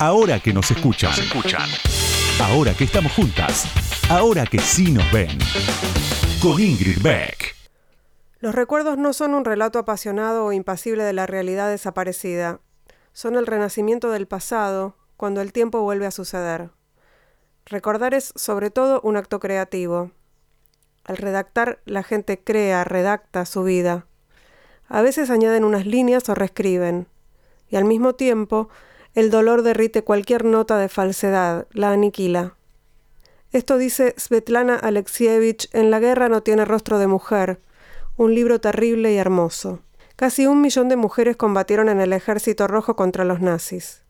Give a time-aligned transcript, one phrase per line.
[0.00, 1.10] Ahora que nos escuchan.
[1.10, 1.68] escuchan.
[2.40, 3.64] Ahora que estamos juntas.
[4.08, 5.36] Ahora que sí nos ven.
[6.40, 7.56] Con Ingrid Beck.
[8.38, 12.60] Los recuerdos no son un relato apasionado o impasible de la realidad desaparecida.
[13.12, 16.70] Son el renacimiento del pasado, cuando el tiempo vuelve a suceder.
[17.66, 20.12] Recordar es, sobre todo, un acto creativo.
[21.02, 24.06] Al redactar, la gente crea, redacta su vida.
[24.86, 27.08] A veces añaden unas líneas o reescriben.
[27.68, 28.68] Y al mismo tiempo,
[29.14, 32.54] el dolor derrite cualquier nota de falsedad, la aniquila.
[33.52, 37.60] Esto dice Svetlana Alexievich en La guerra no tiene rostro de mujer,
[38.16, 39.80] un libro terrible y hermoso.
[40.16, 44.02] Casi un millón de mujeres combatieron en el ejército rojo contra los nazis.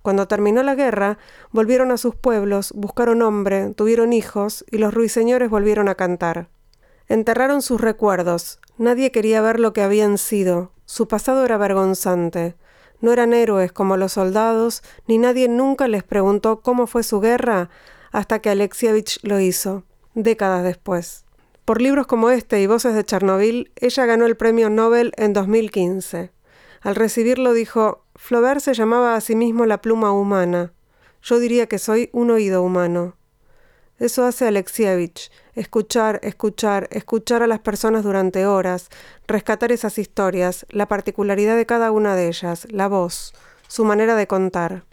[0.00, 1.18] Cuando terminó la guerra,
[1.50, 6.48] volvieron a sus pueblos, buscaron hombre, tuvieron hijos y los ruiseñores volvieron a cantar.
[7.08, 12.54] Enterraron sus recuerdos, nadie quería ver lo que habían sido, su pasado era vergonzante.
[13.00, 17.70] No eran héroes como los soldados, ni nadie nunca les preguntó cómo fue su guerra
[18.12, 21.24] hasta que Alexievich lo hizo, décadas después.
[21.64, 26.30] Por libros como este y Voces de Chernobyl, ella ganó el premio Nobel en 2015.
[26.80, 30.72] Al recibirlo dijo, Flaubert se llamaba a sí mismo la pluma humana.
[31.22, 33.15] Yo diría que soy un oído humano.
[33.98, 38.90] Eso hace Alexievich, escuchar, escuchar, escuchar a las personas durante horas,
[39.26, 43.32] rescatar esas historias, la particularidad de cada una de ellas, la voz,
[43.68, 44.84] su manera de contar.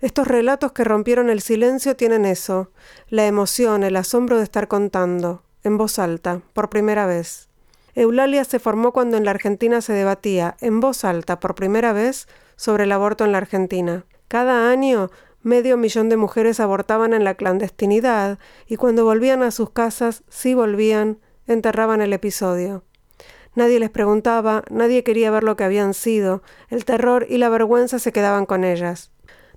[0.00, 2.70] Estos relatos que rompieron el silencio tienen eso,
[3.08, 7.48] la emoción, el asombro de estar contando, en voz alta, por primera vez.
[7.96, 12.28] Eulalia se formó cuando en la Argentina se debatía, en voz alta, por primera vez,
[12.54, 14.04] sobre el aborto en la Argentina.
[14.28, 15.10] Cada año,
[15.44, 20.54] medio millón de mujeres abortaban en la clandestinidad y cuando volvían a sus casas, sí
[20.54, 22.82] volvían, enterraban el episodio.
[23.54, 28.00] Nadie les preguntaba, nadie quería ver lo que habían sido, el terror y la vergüenza
[28.00, 29.12] se quedaban con ellas.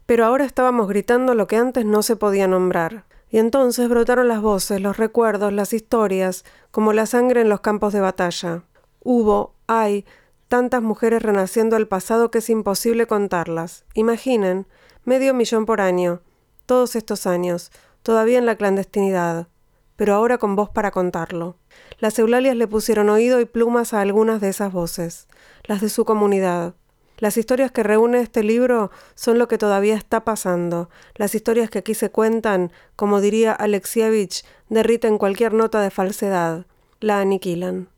[0.06, 3.06] Pero ahora estábamos gritando lo que antes no se podía nombrar.
[3.30, 7.92] Y entonces brotaron las voces, los recuerdos, las historias, como la sangre en los campos
[7.92, 8.64] de batalla.
[9.04, 10.06] Hubo, hay,
[10.48, 13.84] tantas mujeres renaciendo al pasado que es imposible contarlas.
[13.96, 14.66] Imaginen,
[15.08, 16.22] medio millón por año,
[16.66, 17.72] todos estos años,
[18.04, 19.48] todavía en la clandestinidad,
[19.96, 21.56] pero ahora con voz para contarlo.
[21.98, 25.30] Las Eulalias le pusieron oído y plumas a algunas de esas voces,
[25.64, 26.76] las de su comunidad,
[27.20, 30.90] las historias que reúne este libro son lo que todavía está pasando.
[31.16, 36.68] Las historias que aquí se cuentan, como diría Alexievich, derriten cualquier nota de falsedad,
[37.00, 37.90] la aniquilan.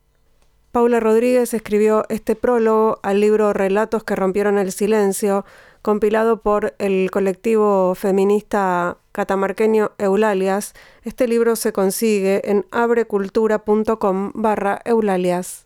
[0.71, 5.45] Paula Rodríguez escribió este prólogo al libro Relatos que rompieron el silencio,
[5.81, 10.73] compilado por el colectivo feminista catamarqueño Eulalias.
[11.03, 15.65] Este libro se consigue en abrecultura.com barra Eulalias.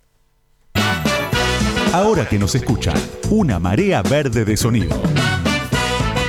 [1.91, 2.95] Ahora que nos escuchan,
[3.29, 4.99] una marea verde de sonido.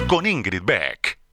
[0.08, 1.23] Con Ingrid Beck.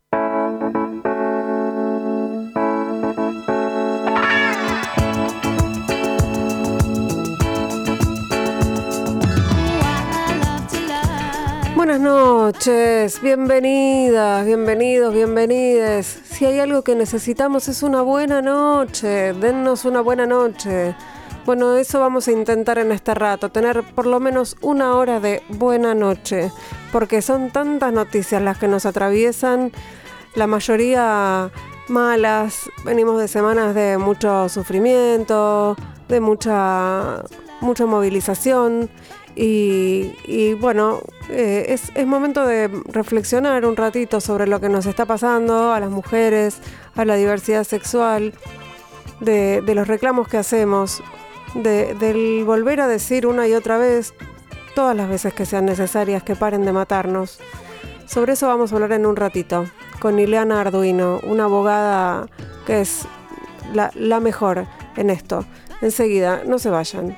[11.82, 16.06] Buenas noches, bienvenidas, bienvenidos, bienvenides.
[16.26, 20.96] Si hay algo que necesitamos es una buena noche, dennos una buena noche.
[21.44, 25.42] Bueno, eso vamos a intentar en este rato, tener por lo menos una hora de
[25.50, 26.52] buena noche,
[26.92, 29.72] porque son tantas noticias las que nos atraviesan,
[30.36, 31.50] la mayoría
[31.88, 35.76] malas, venimos de semanas de mucho sufrimiento,
[36.08, 37.24] de mucha,
[37.60, 38.88] mucha movilización
[39.36, 45.72] y, bueno, eh, es, momento de reflexionar un ratito sobre lo que nos está pasando
[45.74, 46.60] a las mujeres,
[46.96, 48.34] a la diversidad sexual,
[49.20, 51.02] de, los reclamos que hacemos
[51.56, 54.14] de, del volver a decir una y otra vez,
[54.76, 57.40] todas las veces que sean necesarias, que paren de matarnos.
[58.06, 59.66] Sobre eso vamos a hablar en un ratito,
[60.00, 62.28] con Ileana Arduino, una abogada
[62.66, 63.06] que es
[63.74, 64.66] la, la mejor
[64.98, 65.46] en esto.
[65.82, 67.18] Enseguida, no se vayan.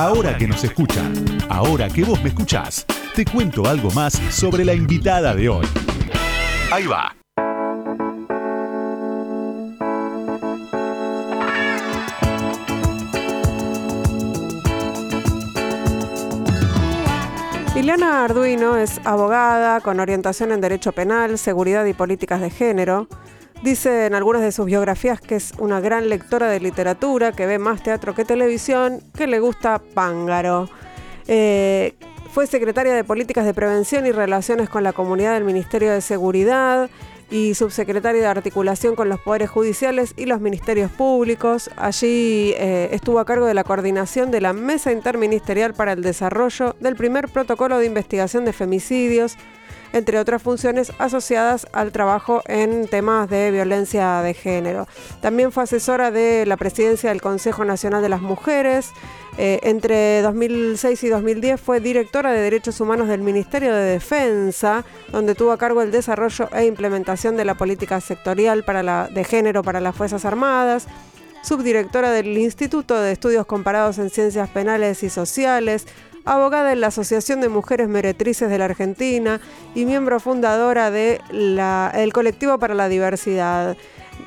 [0.00, 1.12] Ahora que nos escuchan,
[1.50, 5.66] ahora que vos me escuchás, te cuento algo más sobre la invitada de hoy.
[6.72, 7.14] Ahí va.
[17.74, 23.06] Liliana Arduino es abogada con orientación en Derecho Penal, Seguridad y Políticas de Género.
[23.62, 27.58] Dice en algunas de sus biografías que es una gran lectora de literatura, que ve
[27.58, 30.70] más teatro que televisión, que le gusta Pángaro.
[31.28, 31.94] Eh,
[32.32, 36.88] fue secretaria de Políticas de Prevención y Relaciones con la Comunidad del Ministerio de Seguridad
[37.30, 41.70] y subsecretario de articulación con los poderes judiciales y los ministerios públicos.
[41.76, 46.76] Allí eh, estuvo a cargo de la coordinación de la Mesa Interministerial para el Desarrollo
[46.80, 49.36] del primer protocolo de investigación de femicidios
[49.92, 54.86] entre otras funciones asociadas al trabajo en temas de violencia de género.
[55.20, 58.90] También fue asesora de la presidencia del Consejo Nacional de las Mujeres.
[59.38, 65.34] Eh, entre 2006 y 2010 fue directora de Derechos Humanos del Ministerio de Defensa, donde
[65.34, 68.64] tuvo a cargo el desarrollo e implementación de la política sectorial
[69.10, 70.86] de género para las Fuerzas Armadas
[71.42, 75.86] subdirectora del Instituto de Estudios Comparados en Ciencias Penales y Sociales,
[76.24, 79.40] abogada en la Asociación de Mujeres Meretrices de la Argentina
[79.74, 83.76] y miembro fundadora del colectivo para la diversidad.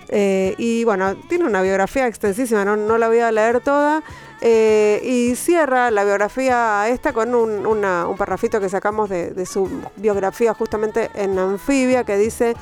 [0.09, 4.03] Eh, y bueno, tiene una biografía extensísima, no, la voy a leer toda.
[4.41, 10.53] Eh, y cierra la biografía esta con un, un parrafito que sacamos de su biografía
[10.53, 12.53] justamente en Anfibia que dice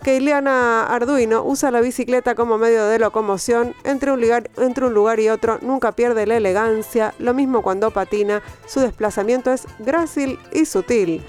[0.00, 4.94] que Ileana Arduino usa la bicicleta como medio de locomoción entre un, lugar, entre un
[4.94, 10.38] lugar y otro, nunca pierde la elegancia, lo mismo cuando patina, su desplazamiento es grácil
[10.52, 11.22] y sutil.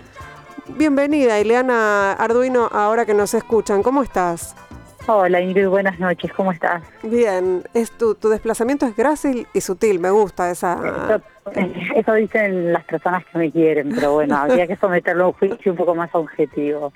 [0.78, 4.56] Bienvenida Ileana Arduino, ahora que nos escuchan, ¿cómo estás?
[5.08, 6.84] Hola Ingrid, buenas noches, ¿cómo estás?
[7.04, 11.22] Bien, es tu, tu desplazamiento es grácil y sutil, me gusta esa...
[11.96, 15.72] Eso, dicen las personas que me quieren, pero bueno, habría que someterlo a un juicio
[15.72, 16.94] un poco más objetivo.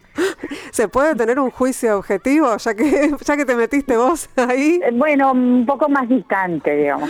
[0.71, 4.79] ¿Se puede tener un juicio objetivo ya que ya que te metiste vos ahí?
[4.83, 7.09] Eh, bueno, un poco más distante, digamos,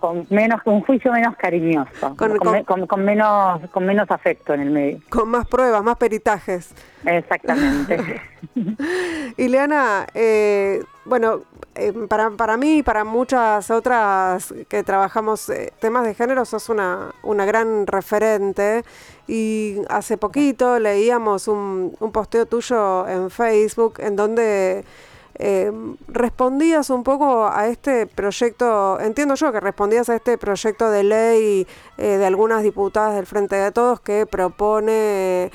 [0.00, 5.00] con, menos un juicio menos cariñoso, con, con, menos con menos afecto en el medio.
[5.08, 6.74] Con más pruebas, más peritajes.
[7.04, 8.20] Exactamente.
[9.36, 11.42] Ileana, eh, bueno,
[11.74, 16.68] eh, para, para mí y para muchas otras que trabajamos eh, temas de género, sos
[16.68, 18.84] una, una gran referente.
[19.26, 24.84] Y hace poquito leíamos un, un posteo tuyo en Facebook en donde
[25.36, 25.72] eh,
[26.08, 31.66] respondías un poco a este proyecto, entiendo yo que respondías a este proyecto de ley
[31.96, 35.50] de algunas diputadas del Frente de Todos que propone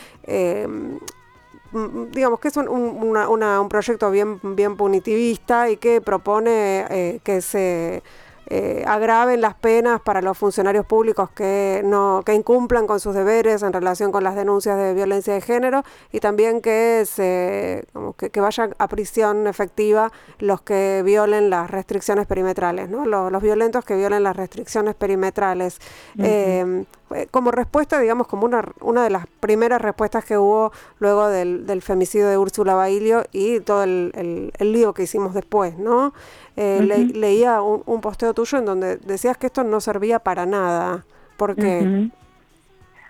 [2.12, 8.04] digamos que es un, un proyecto bien, bien punitivista y que propone eh, que se
[8.50, 13.62] eh, agraven las penas para los funcionarios públicos que no que incumplan con sus deberes
[13.62, 15.84] en relación con las denuncias de violencia de género
[16.14, 17.86] y también que se
[18.16, 23.06] que, vayan a prisión efectiva los que violen las restricciones perimetrales, ¿no?
[23.06, 25.80] Los, violentos que violen las restricciones perimetrales.
[26.18, 26.86] Eh,
[27.32, 31.82] como respuesta, digamos, como una, una de las primeras respuestas que hubo luego del, del
[31.82, 36.14] femicidio de Úrsula Bailio y todo el, el, el lío que hicimos después, ¿no?
[36.58, 41.06] Eh, leía un, posteo tuyo en donde decías que esto no servía para nada.
[41.38, 42.10] ¿Por qué?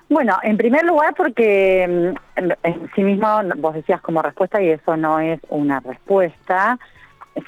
[0.09, 3.27] Bueno, en primer lugar porque mm, en, sí mismo
[3.57, 6.77] vos decías como respuesta y eso no es una respuesta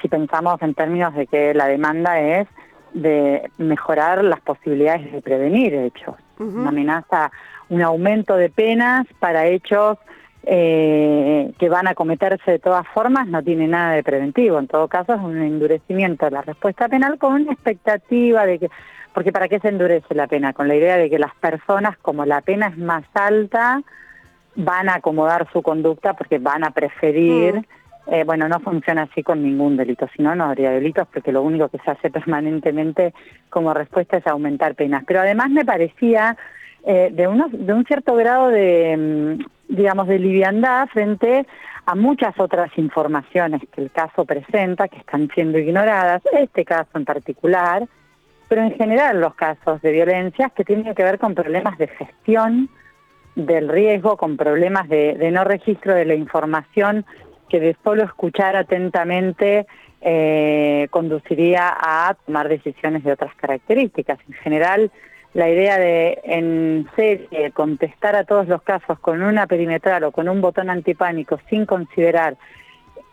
[0.01, 2.48] si pensamos en términos de que la demanda es
[2.94, 6.16] de mejorar las posibilidades de prevenir hechos.
[6.39, 7.31] Una amenaza,
[7.68, 9.97] un aumento de penas para hechos
[10.44, 14.57] eh, que van a cometerse de todas formas no tiene nada de preventivo.
[14.57, 18.69] En todo caso es un endurecimiento de la respuesta penal con una expectativa de que,
[19.13, 20.53] porque ¿para qué se endurece la pena?
[20.53, 23.81] Con la idea de que las personas, como la pena es más alta,
[24.56, 27.56] van a acomodar su conducta porque van a preferir...
[27.56, 27.78] Mm.
[28.11, 31.44] Eh, bueno, no funciona así con ningún delito, si no, no habría delitos porque lo
[31.44, 33.13] único que se hace permanentemente
[33.50, 35.03] como respuesta es aumentar penas.
[35.06, 36.35] Pero además me parecía
[36.85, 41.45] eh, de, de un cierto grado de, mm, digamos, de liviandad frente
[41.85, 47.05] a muchas otras informaciones que el caso presenta, que están siendo ignoradas, este caso en
[47.05, 47.88] particular,
[48.48, 52.69] pero en general los casos de violencia que tienen que ver con problemas de gestión
[53.36, 57.05] del riesgo, con problemas de no registro de la información
[57.50, 59.65] que de solo escuchar atentamente
[60.01, 64.20] eh, conduciría a tomar decisiones de otras características.
[64.27, 64.91] En general,
[65.34, 70.29] la idea de en serie contestar a todos los casos con una perimetral o con
[70.29, 72.38] un botón antipánico sin considerar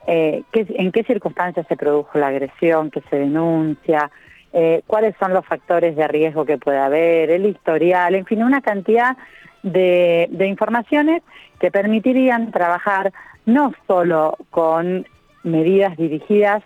[0.07, 4.11] eh, en qué circunstancias se produjo la agresión, que se denuncia,
[4.53, 8.61] eh, cuáles son los factores de riesgo que puede haber, el historial, en fin, una
[8.61, 9.17] cantidad
[9.65, 11.23] de, de informaciones
[11.59, 13.13] que permitirían trabajar
[13.47, 15.07] no solo con
[15.43, 16.63] medidas dirigidas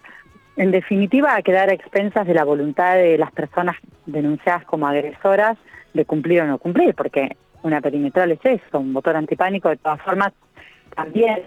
[0.56, 5.56] en definitiva, a quedar a expensas de la voluntad de las personas denunciadas como agresoras
[5.94, 10.02] de cumplir o no cumplir, porque una perimetral es eso, un motor antipánico de todas
[10.02, 10.32] formas
[10.94, 11.44] también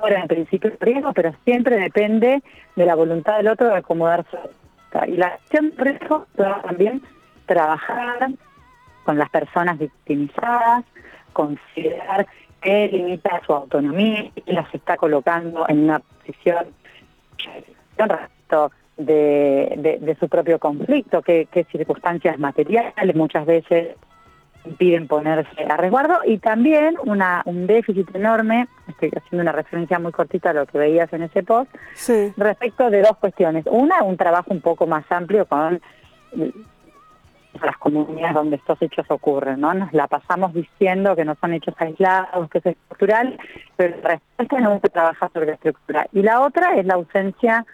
[0.00, 2.42] ahora en principio el riesgo, pero siempre depende
[2.76, 4.38] de la voluntad del otro de acomodarse.
[5.08, 7.02] Y la acción de riesgo también
[7.46, 8.30] trabajar
[9.04, 10.84] con las personas victimizadas,
[11.32, 12.26] considerar
[12.64, 16.66] que limita su autonomía y las está colocando en una posición
[18.96, 23.96] de, de, su propio conflicto, qué, circunstancias materiales, muchas veces
[24.64, 30.10] impiden ponerse a resguardo y también una, un déficit enorme, estoy haciendo una referencia muy
[30.10, 31.70] cortita a lo que veías en ese post,
[32.38, 33.66] respecto de dos cuestiones.
[33.70, 35.82] Una, un trabajo un poco más amplio con
[37.62, 39.74] las comunidades donde estos hechos ocurren, ¿no?
[39.74, 43.38] Nos la pasamos diciendo que no son hechos aislados, que es estructural,
[43.76, 46.06] pero la respuesta no se trabaja sobre la estructura.
[46.12, 47.64] Y la otra es la ausencia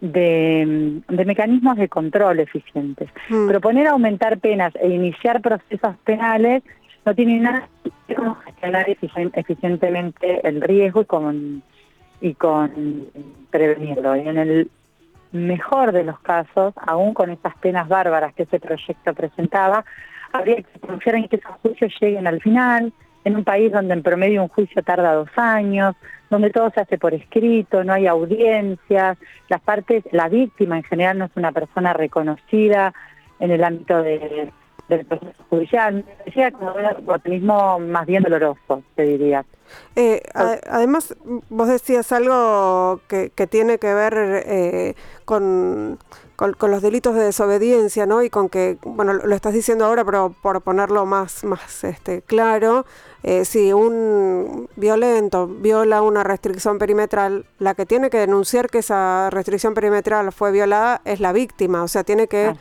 [0.00, 3.08] de, mecanismos de control eficientes.
[3.28, 3.48] Mm.
[3.48, 6.62] Proponer aumentar penas e iniciar procesos penales
[7.04, 11.62] no tiene nada que ver con gestionar eficientemente el riesgo y con,
[12.20, 13.06] y con
[13.50, 14.16] prevenirlo.
[14.16, 14.70] Y en el
[15.36, 19.84] mejor de los casos, aún con esas penas bárbaras que ese proyecto presentaba,
[20.32, 22.92] habría que confiar en que esos juicios lleguen al final,
[23.24, 25.96] en un país donde en promedio un juicio tarda dos años,
[26.30, 31.18] donde todo se hace por escrito, no hay audiencias, las partes, la víctima en general
[31.18, 32.92] no es una persona reconocida
[33.40, 34.02] en el ámbito
[34.88, 36.04] del proceso judicial.
[36.24, 39.44] Decía como un oportunismo más bien doloroso, te diría.
[39.96, 41.16] Eh, además,
[41.48, 44.14] vos decías algo que, tiene que ver
[44.46, 45.98] eh, con,
[46.36, 48.22] con, los delitos de desobediencia, ¿no?
[48.22, 52.84] Y con que, bueno, lo estás diciendo ahora, pero por ponerlo más, más este, claro,
[53.22, 59.30] eh, si un violento viola una restricción perimetral, la que tiene que denunciar que esa
[59.30, 62.54] restricción perimetral fue violada es la víctima, o sea, tiene que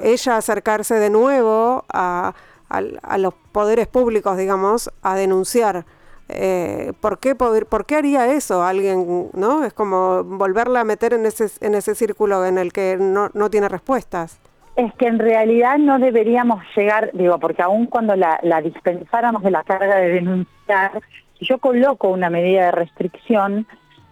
[0.00, 2.34] ella acercarse de nuevo a,
[2.68, 5.86] a los poderes públicos, digamos, a denunciar.
[6.28, 9.30] Eh, ¿por, qué ¿Por qué haría eso alguien?
[9.34, 9.64] ¿no?
[9.64, 13.50] Es como volverla a meter en ese, en ese círculo en el que no, no
[13.50, 14.40] tiene respuestas.
[14.76, 19.50] Es que en realidad no deberíamos llegar, digo, porque aún cuando la, la dispensáramos de
[19.50, 21.02] la carga de denunciar,
[21.38, 23.66] si yo coloco una medida de restricción,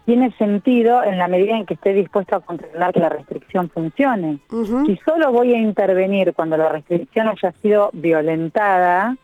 [0.05, 4.41] tiene sentido en la medida en que esté dispuesto a controlar que la restricción funcione.
[4.51, 9.17] Si solo voy a intervenir cuando la restricción haya sido violentada,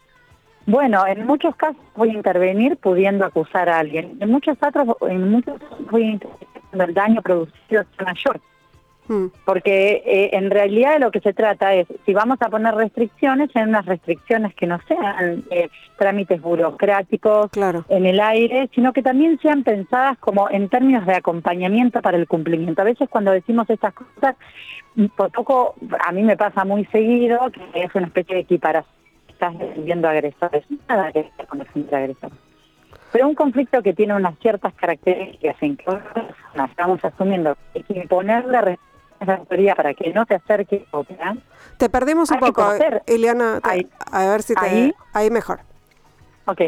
[0.67, 4.17] bueno, en muchos casos voy a intervenir pudiendo acusar a alguien.
[4.21, 8.41] En muchos otros, en muchos voy a intervenir cuando el daño producido es mayor.
[9.09, 9.27] Hmm.
[9.45, 13.51] Porque eh, en realidad de lo que se trata es, si vamos a poner restricciones,
[13.55, 17.51] en unas restricciones que no sean eh, trámites burocráticos
[17.89, 22.27] en el aire, sino que también sean pensadas como en términos de acompañamiento para el
[22.27, 22.83] cumplimiento.
[22.83, 24.35] A veces cuando decimos estas cosas,
[25.15, 28.96] por poco, a mí me pasa muy seguido, que es una especie de equiparación
[29.37, 32.39] estás defendiendo agresores, nada que ver con defender agresores.
[33.13, 35.85] Pero un conflicto que tiene unas ciertas características en que
[36.55, 38.77] estamos asumiendo que hay que imponer la
[39.35, 40.87] autoridad para que no se acerque.
[41.77, 42.63] Te perdimos un poco,
[43.07, 43.61] Eliana,
[44.13, 44.65] a ver si te...
[44.65, 45.61] Ahí, ahí mejor.
[46.47, 46.61] Ok,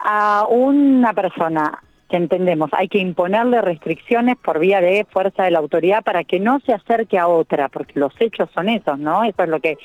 [0.00, 5.58] a una persona que entendemos, hay que imponerle restricciones por vía de fuerza de la
[5.58, 9.24] autoridad para que no se acerque a otra, porque los hechos son esos, ¿no?
[9.24, 9.76] Eso es lo que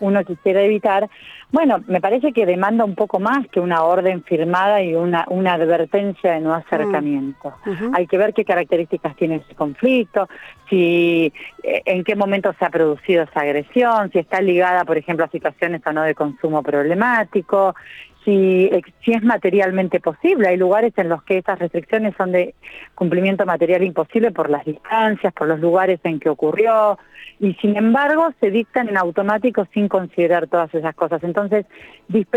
[0.00, 1.08] uno quisiera evitar.
[1.52, 5.54] Bueno, me parece que demanda un poco más que una orden firmada y una, una
[5.54, 7.54] advertencia de no acercamiento.
[7.64, 7.94] Mm.
[7.94, 10.28] Hay que ver qué características tiene ese conflicto,
[10.68, 11.32] si
[11.62, 15.28] eh, en qué momento se ha producido esa agresión, si está ligada, por ejemplo, a
[15.28, 17.74] situaciones o no de consumo problemático,
[18.24, 18.70] si,
[19.04, 20.48] si es materialmente posible.
[20.48, 22.54] Hay lugares en los que esas restricciones son de
[22.94, 26.98] cumplimiento material imposible por las distancias, por los lugares en que ocurrió,
[27.38, 31.24] y sin embargo se dictan en automático sin considerar todas esas cosas.
[31.24, 31.64] Entonces,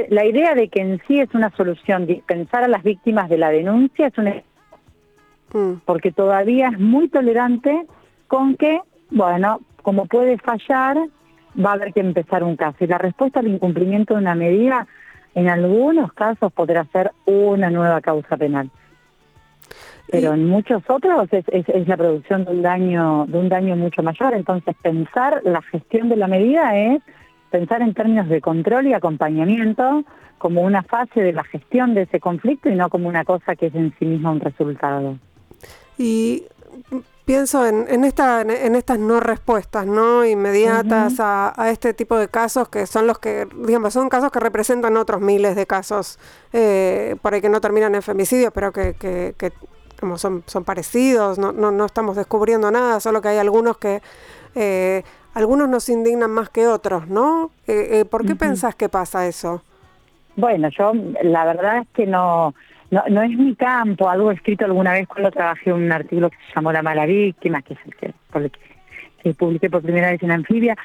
[0.10, 3.50] la idea de que en sí es una solución dispensar a las víctimas de la
[3.50, 4.42] denuncia es una...
[5.54, 5.82] Mm.
[5.86, 7.86] porque todavía es muy tolerante
[8.28, 8.80] con que,
[9.12, 10.98] bueno, como puede fallar,
[11.64, 12.78] va a haber que empezar un caso.
[12.80, 14.88] Y la respuesta al incumplimiento de una medida
[15.36, 18.70] en algunos casos podrá ser una nueva causa penal.
[20.10, 24.04] Pero en muchos otros es, es, la producción de un daño de un daño mucho
[24.04, 24.34] mayor.
[24.34, 27.02] Entonces pensar la gestión de la medida es
[27.50, 30.04] pensar en términos de control y acompañamiento
[30.38, 33.68] como una fase de la gestión de ese conflicto y no como una cosa que
[33.68, 35.18] es en sí misma un resultado.
[35.98, 36.44] Y
[37.26, 42.70] pienso en, en, esta, en estas no respuestas no inmediatas a, este tipo de casos
[42.70, 46.20] que son los que, digamos, son casos que representan otros miles de casos
[46.52, 49.54] eh, por ahí que no terminan en femicidio, pero que, que,
[50.00, 54.02] como son, son parecidos, no, no, no, estamos descubriendo nada, solo que hay algunos que...
[54.56, 55.04] Eh,
[55.34, 57.50] algunos nos indignan más que otros, ¿no?
[57.66, 59.64] Eh, eh ¿Por qué pensás que pasa eso?
[60.36, 60.92] Bueno, yo
[61.24, 62.54] la verdad es que no,
[62.94, 66.54] no, no es mi campo, algo escrito alguna vez cuando trabajé un artículo que se
[66.56, 70.22] llamó La mala víctima, que es el que, por el que, publiqué por primera vez
[70.22, 70.76] en Anfibia.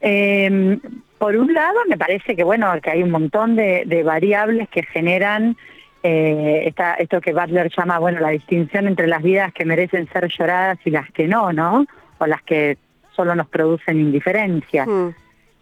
[0.00, 0.80] Em,
[1.18, 5.56] por un lado, me parece que bueno que hay un montón de, variables que generan
[6.02, 10.28] eh, esta, esto que Butler llama bueno la distinción entre las vidas que merecen ser
[10.28, 11.84] lloradas y las que no, ¿no?
[12.18, 12.78] O las que
[13.14, 14.86] solo nos producen indiferencia.
[14.86, 15.14] Mm.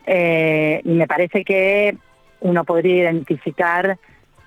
[0.06, 1.96] Eh, y me parece que
[2.42, 3.98] uno podría identificar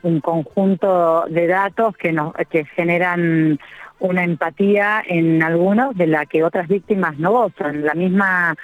[0.03, 3.60] un conjunto de datos que, nos, que generan
[4.00, 7.86] una empatía en algunos de la que otras víctimas no gozan.
[7.86, 8.56] La misma,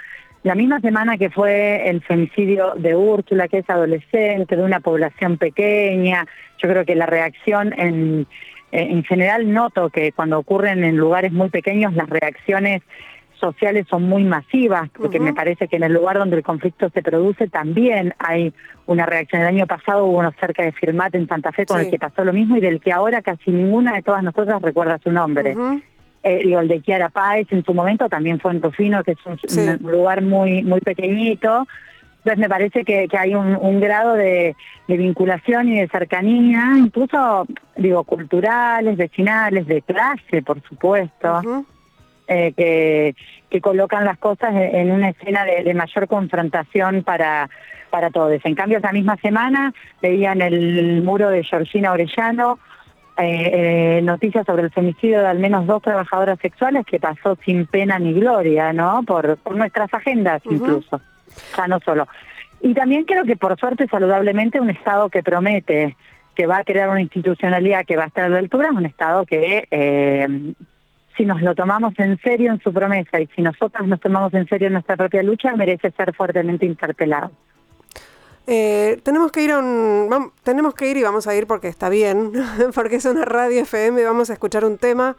[0.44, 5.38] la misma semana que fue el femicidio de Úrsula, que es adolescente, de una población
[5.38, 6.26] pequeña,
[6.58, 8.28] yo creo que la reacción en,
[8.72, 12.82] en general noto que cuando ocurren en lugares muy pequeños las reacciones
[13.38, 17.02] sociales son muy masivas, porque me parece que en el lugar donde el conflicto se
[17.02, 18.54] produce también hay
[18.86, 19.42] una reacción.
[19.42, 22.24] El año pasado hubo uno cerca de Firmat en Santa Fe con el que pasó
[22.24, 25.56] lo mismo y del que ahora casi ninguna de todas nosotras recuerda su nombre.
[26.24, 29.92] Eh, el de Kiara Páez en su momento también fue en Tofino, que es un,
[29.92, 31.68] lugar muy, muy pequeñito.
[32.26, 34.56] Entonces me parece que, hay un, grado de,
[34.88, 41.66] vinculación y de cercanía, incluso, digo, culturales, vecinales, de clase, por supuesto.
[42.28, 43.16] Eh, que,
[43.52, 47.52] que, colocan las cosas en, una escena de, mayor confrontación para,
[47.92, 48.44] para todos.
[48.44, 52.58] En cambio, esa misma semana veían el muro de Georgina Orellano,
[53.18, 57.68] eh, eh, noticias sobre el femicidio de al menos dos trabajadoras sexuales que pasó sin
[57.68, 59.04] pena ni gloria, ¿no?
[59.04, 61.00] Por, nuestras agendas incluso,
[61.56, 62.08] ya no solo.
[62.60, 65.96] Y también creo que por suerte saludablemente un Estado que promete
[66.36, 68.86] que va a crear una institucionalidad que va a estar a la altura, es un
[68.86, 70.28] Estado que eh,
[71.16, 74.48] si nos lo tomamos en serio en su promesa y si nosotros nos tomamos en
[74.48, 77.32] serio en nuestra propia lucha, merece ser fuertemente interpelado.
[78.48, 81.90] Eh, tenemos que ir a un, tenemos que ir y vamos a ir porque está
[81.90, 82.32] bien,
[82.76, 85.16] porque es una radio FM y vamos a escuchar un tema.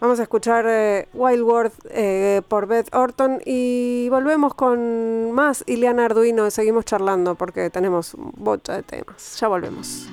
[0.00, 6.06] Vamos a escuchar eh, Wild World eh, por Beth Orton y volvemos con más Ileana
[6.06, 9.38] Arduino seguimos charlando porque tenemos bocha de temas.
[9.38, 10.08] Ya volvemos.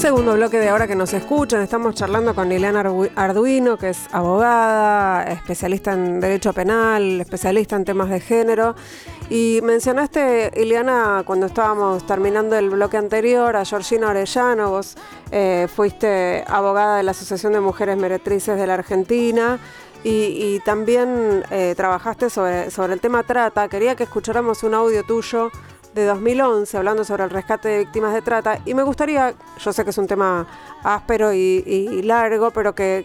[0.00, 2.82] Segundo bloque de ahora que nos escuchan, estamos charlando con Liliana
[3.16, 8.74] Arduino, que es abogada, especialista en derecho penal, especialista en temas de género.
[9.28, 14.96] Y mencionaste, Ileana, cuando estábamos terminando el bloque anterior, a Georgina Orellano, vos
[15.32, 19.58] eh, fuiste abogada de la Asociación de Mujeres Meretrices de la Argentina.
[20.02, 23.68] Y, también eh, trabajaste sobre el tema trata.
[23.68, 25.50] Quería que escucháramos un audio tuyo
[25.94, 29.84] de 2011 hablando sobre el rescate de víctimas de trata y me gustaría, yo sé
[29.84, 30.46] que es un tema
[30.84, 33.04] áspero y, largo, pero que,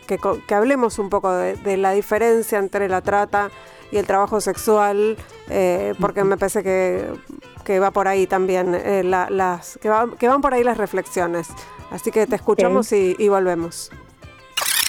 [0.50, 3.50] hablemos un poco de, la diferencia entre la trata
[3.92, 5.18] y el trabajo sexual,
[5.50, 10.64] eh, porque me parece que, va por ahí también, eh, las, que, van por ahí
[10.64, 11.48] las reflexiones.
[11.92, 13.92] Así que te escuchamos y, y volvemos.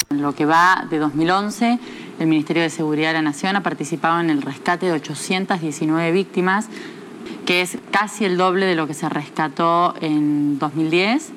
[0.08, 1.78] En lo que va de 2011,
[2.20, 6.68] el Ministerio de Seguridad de la Nación ha participado en el rescate de 819 víctimas
[7.46, 11.30] que es casi el doble de lo que se rescató en 2010.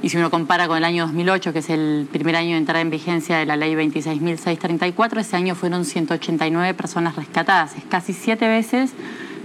[0.00, 2.80] Y si uno compara con el año 2008, que es el primer año de entrada
[2.80, 7.76] en vigencia de la ley 26.634, ese año fueron 189 personas rescatadas.
[7.76, 8.92] Es casi siete veces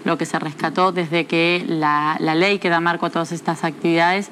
[0.06, 4.30] lo que se rescató desde que la, ley que da marco a todas estas actividades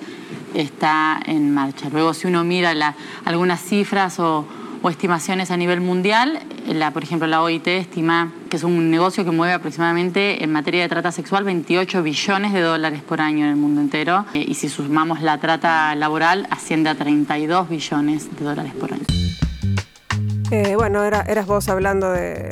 [0.53, 1.89] está en marcha.
[1.91, 4.45] Luego, si uno mira algunas cifras o,
[4.81, 6.39] o estimaciones a nivel mundial.
[6.67, 10.81] La, por ejemplo, la OIT estima que es un negocio que mueve aproximadamente en materia
[10.81, 14.25] de trata sexual 28 billones de dólares por año en el mundo entero.
[14.33, 19.05] Eh, y si sumamos la trata laboral, asciende a 32 billones de dólares por año.
[20.51, 22.49] Eh, bueno, era, eras vos hablando de,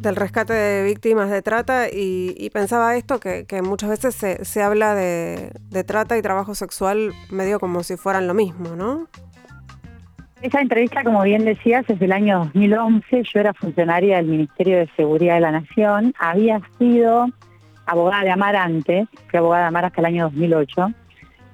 [0.00, 5.52] del rescate de víctimas de trata y, pensaba esto, que, muchas veces se, habla de,
[5.86, 9.08] trata y trabajo sexual medio como si fueran lo mismo, ¿no?
[10.42, 13.22] Esa entrevista, como bien decías, es del año 2011.
[13.24, 16.14] Yo era funcionaria del Ministerio de Seguridad de la Nación.
[16.18, 17.26] Había sido
[17.84, 20.92] abogada de Amar antes, fui abogada de Amar hasta el año 2008.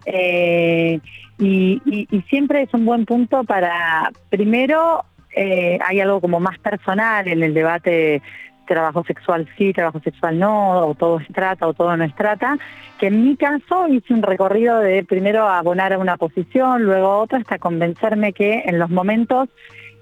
[0.06, 1.00] Eh,
[1.38, 7.42] y, siempre es un buen punto para, primero, eh, hay algo como más personal en
[7.42, 8.22] el debate
[8.66, 12.58] trabajo sexual sí, trabajo sexual no, o todo es trata o todo no es trata,
[12.98, 17.16] que en mi caso hice un recorrido de primero abonar a una posición, luego a
[17.18, 19.48] otra, hasta convencerme que en los momentos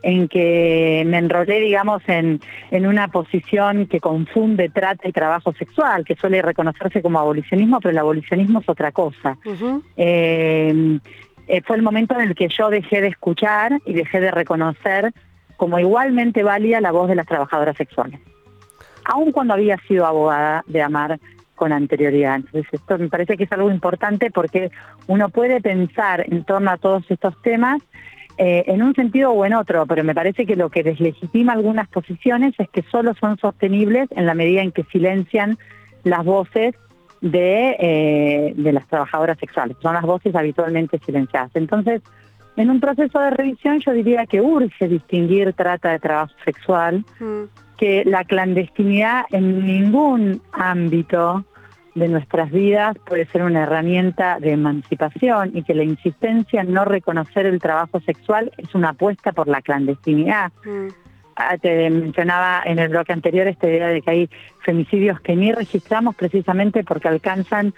[0.05, 6.05] en que me enrolé, digamos, en, en una posición que confunde trata y trabajo sexual,
[6.05, 9.39] que suele reconocerse como abolicionismo, pero el abolicionismo es otra cosa.
[9.97, 10.99] Eh,
[11.47, 15.13] eh, fue el momento en el que yo dejé de escuchar y dejé de reconocer
[15.57, 18.21] como igualmente válida la voz de las trabajadoras sexuales
[19.05, 21.19] aun cuando había sido abogada de Amar
[21.55, 22.37] con anterioridad.
[22.37, 24.71] Entonces esto me parece que es algo importante porque
[25.07, 27.81] uno puede pensar en torno a todos estos temas
[28.37, 31.89] eh, en un sentido o en otro, pero me parece que lo que deslegitima algunas
[31.89, 35.57] posiciones es que solo son sostenibles en la medida en que silencian
[36.03, 36.75] las voces
[37.21, 41.53] de, eh, de las trabajadoras sexuales, son las voces habitualmente silenciadas.
[41.55, 42.03] Entonces,
[42.57, 47.64] en un proceso de revisión yo diría que urge distinguir trata de trabajo sexual, mm
[47.77, 51.45] que la clandestinidad en ningún ámbito
[51.95, 56.85] de nuestras vidas puede ser una herramienta de emancipación y que la insistencia en no
[56.85, 60.53] reconocer el trabajo sexual es una apuesta por la clandestinidad.
[60.65, 60.89] Mm.
[61.37, 65.53] Ah, te mencionaba en el bloque anterior esta idea de que hay femicidios que ni
[65.53, 67.75] registramos precisamente porque alcanzan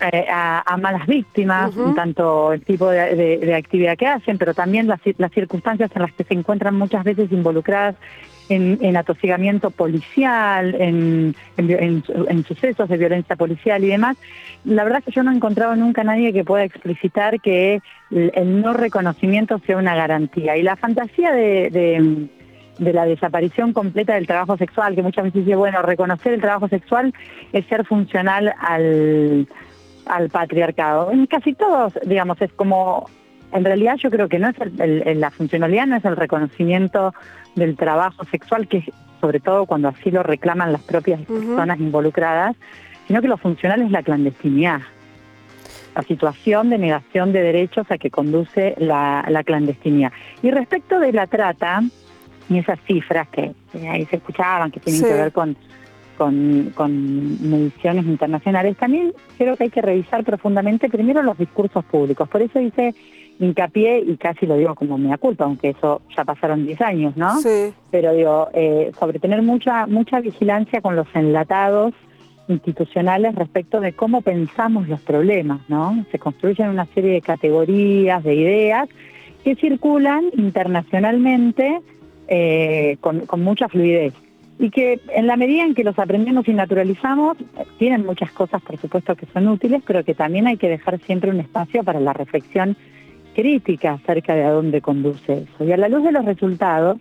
[0.00, 5.00] eh, a, malas víctimas, tanto el tipo de, actividad que hacen, pero también las,
[5.32, 7.94] circunstancias en las que se encuentran muchas veces involucradas
[8.48, 11.34] en, atosigamiento policial, en,
[12.46, 14.16] sucesos de violencia policial y demás.
[14.64, 17.80] La verdad es que yo no he encontrado nunca nadie que pueda explicitar que
[18.10, 20.56] el, no reconocimiento sea una garantía.
[20.56, 22.28] Y la fantasía de
[22.78, 27.12] la desaparición completa del trabajo sexual, que muchas veces dice, bueno, reconocer el trabajo sexual
[27.52, 29.46] es ser funcional al,
[30.06, 31.10] al patriarcado.
[31.10, 33.08] En casi todos, digamos, es como,
[33.52, 37.14] en realidad yo creo que no es el, la funcionalidad no es el reconocimiento
[37.54, 42.56] del trabajo sexual, que sobre todo cuando así lo reclaman las propias personas involucradas,
[43.06, 44.80] sino que lo funcional es la clandestinidad
[45.94, 50.12] la situación de negación de derechos a que conduce la, la clandestinidad.
[50.42, 51.82] Y respecto de la trata,
[52.48, 53.52] y esas cifras que,
[53.88, 55.56] ahí se escuchaban, que tienen que ver con,
[56.16, 62.28] con, mediciones internacionales, también creo que hay que revisar profundamente primero los discursos públicos.
[62.28, 62.94] Por eso hice
[63.38, 67.40] hincapié, y casi lo digo como mea culpa, aunque eso ya pasaron 10 años, ¿no?
[67.40, 67.72] Sí.
[67.90, 71.94] Pero digo, eh, sobre tener mucha, mucha vigilancia con los enlatados
[72.48, 76.04] institucionales respecto de cómo pensamos los problemas, ¿no?
[76.10, 78.88] Se construyen una serie de categorías, de ideas
[79.42, 81.80] que circulan internacionalmente
[82.28, 84.14] eh, con, mucha fluidez
[84.58, 87.36] y que en la medida en que los aprendemos y naturalizamos,
[87.78, 91.30] tienen muchas cosas, por supuesto, que son útiles, pero que también hay que dejar siempre
[91.30, 92.76] un espacio para la reflexión
[93.34, 95.64] crítica acerca de a dónde conduce eso.
[95.64, 96.98] Y a la luz de los resultados,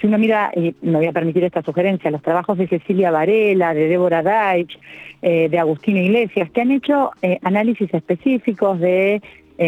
[0.00, 3.74] si uno mira, y me voy a permitir esta sugerencia, los trabajos de Cecilia Varela,
[3.74, 4.78] de Débora Deitch,
[5.22, 9.22] eh, de Agustina Iglesias, que han hecho eh, análisis específicos de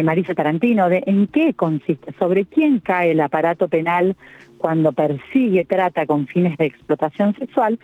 [0.04, 4.16] Marisa Tarantino, de en qué consiste, sobre quién cae el aparato penal
[4.56, 7.78] cuando persigue, trata con fines de explotación sexual,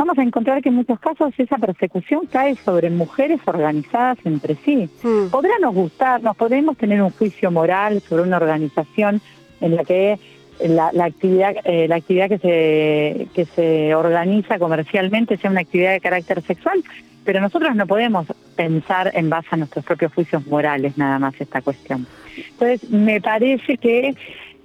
[0.00, 4.88] vamos a encontrar que en muchos casos esa persecución cae sobre mujeres organizadas entre sí.
[5.02, 5.28] Hmm.
[5.30, 9.20] Podrá nos gustarnos, podemos tener un juicio moral sobre una organización
[9.60, 10.18] en la que
[10.66, 16.00] la, actividad, eh, la actividad que se, que se organiza comercialmente sea una actividad de
[16.00, 16.82] carácter sexual,
[17.22, 21.60] pero nosotros no podemos pensar en base a nuestros propios juicios morales nada más esta
[21.60, 22.06] cuestión.
[22.52, 24.14] Entonces, me parece que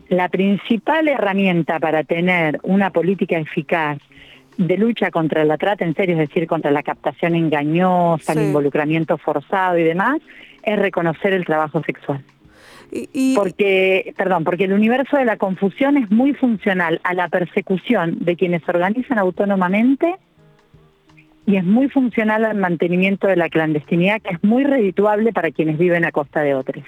[0.08, 3.98] la principal herramienta para tener una política eficaz
[4.58, 9.18] de lucha contra la trata en serio, es decir, contra la captación engañosa, el involucramiento
[9.18, 10.20] forzado y demás,
[10.63, 12.24] es reconocer el trabajo sexual.
[13.36, 18.36] Porque, perdón, porque el universo de la confusión es muy funcional a la persecución de
[18.36, 20.15] quienes se organizan autónomamente
[21.46, 25.78] y es muy funcional al mantenimiento de la clandestinidad, que es muy redituable para quienes
[25.78, 26.84] viven a costa de otros.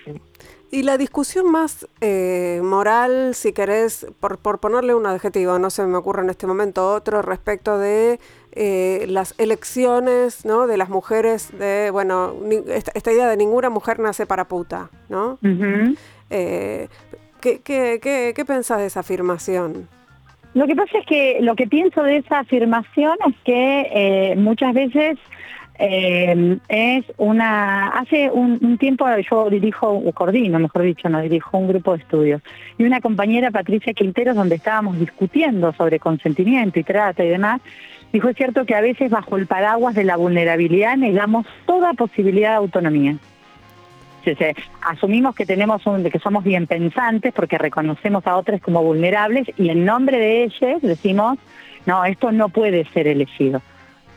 [0.71, 5.85] Y la discusión más eh, moral, si querés, por, por, ponerle un adjetivo, no se
[5.85, 8.19] me ocurre en este momento otro, respecto de
[8.51, 10.67] eh, las elecciones, ¿no?
[10.67, 12.35] De las mujeres, de, bueno,
[12.67, 15.37] esta, idea de ninguna mujer nace para puta, ¿no?
[16.29, 16.89] Eh,
[17.39, 19.87] ¿qué, qué, qué, qué pensás de esa afirmación?
[20.57, 25.19] Lo que pasa es que lo que pienso de esa afirmación es que muchas veces
[25.77, 31.67] eh, es una, hace un, tiempo yo dirijo, o coordino, mejor dicho, no dirijo un
[31.67, 32.41] grupo de estudios,
[32.79, 37.61] y una compañera, Patricia Quinteros, donde estábamos discutiendo sobre consentimiento y trata y demás,
[38.11, 42.49] dijo, es cierto que a veces bajo el paraguas de la vulnerabilidad negamos toda posibilidad
[42.49, 43.17] de autonomía.
[44.81, 49.69] Asumimos que tenemos un, que somos bien pensantes porque reconocemos a otros como vulnerables y
[49.69, 51.37] en nombre de ellos decimos,
[51.85, 53.61] no, esto no puede ser elegido.